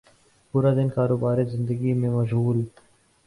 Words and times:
پورا 0.53 0.71
دن 0.73 0.89
کاروبار 0.89 1.43
زندگی 1.43 1.93
میں 1.93 2.09
مشغول 2.09 2.65